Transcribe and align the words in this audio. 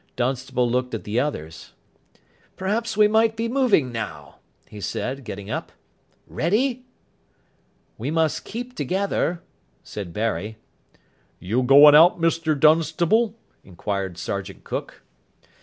Dunstable 0.15 0.67
looked 0.67 0.95
at 0.95 1.03
the 1.03 1.19
others. 1.19 1.73
"Perhaps 2.57 2.97
we 2.97 3.07
might 3.07 3.35
be 3.35 3.47
moving 3.47 3.91
now," 3.91 4.37
he 4.67 4.81
said, 4.81 5.23
getting 5.23 5.51
up 5.51 5.71
"Ready?" 6.25 6.87
"We 7.99 8.09
must 8.09 8.43
keep 8.43 8.75
together," 8.75 9.43
said 9.83 10.11
Barry. 10.11 10.57
"You 11.39 11.61
goin' 11.61 11.93
out, 11.93 12.19
Mr 12.19 12.59
Dunstable?" 12.59 13.35
inquired 13.63 14.17
Sergeant 14.17 14.63
Cook. 14.63 15.03